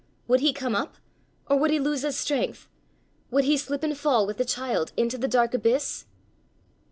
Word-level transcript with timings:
Would 0.27 0.39
he 0.39 0.51
come 0.51 0.73
up? 0.73 0.95
Or 1.47 1.57
would 1.59 1.69
he 1.69 1.77
lose 1.79 2.01
his 2.01 2.17
strength? 2.17 2.67
Would 3.29 3.43
he 3.43 3.55
slip 3.55 3.83
and 3.83 3.95
fall 3.95 4.25
with 4.25 4.37
the 4.37 4.45
child 4.45 4.93
into 4.97 5.15
the 5.15 5.27
dark 5.27 5.53
abyss? 5.53 6.07